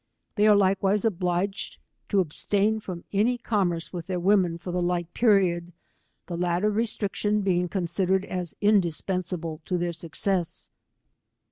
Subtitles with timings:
[0.33, 1.77] They are likewise obliged
[2.09, 5.73] to abstain from any com merce with their women for the like period,
[6.25, 10.69] the latter restriction being considered as indispensible to their success.